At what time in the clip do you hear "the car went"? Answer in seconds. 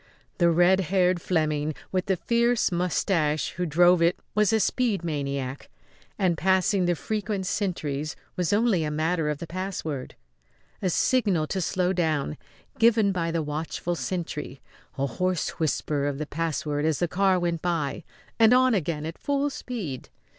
16.97-17.61